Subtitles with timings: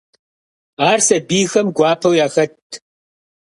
[0.89, 2.69] Ар сабийхэм гуапэу яхэтт.